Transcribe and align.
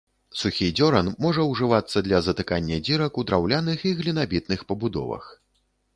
Сухі 0.43 0.67
дзёран 0.77 1.11
можа 1.25 1.43
ўжывацца 1.51 1.97
для 2.07 2.21
затыкання 2.27 2.81
дзірак 2.89 3.21
у 3.23 3.27
драўляных 3.33 3.87
і 3.91 3.95
глінабітных 4.03 4.59
пабудовах. 4.73 5.33